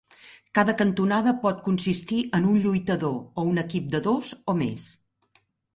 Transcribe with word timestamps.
Cada 0.59 0.73
cantonada 0.79 1.33
pot 1.43 1.61
consistir 1.69 2.23
en 2.39 2.49
un 2.53 2.59
lluitador, 2.65 3.17
o 3.43 3.47
un 3.53 3.65
equip 3.67 3.95
de 3.97 4.05
dos 4.11 4.35
o 4.55 4.59
més. 4.65 4.91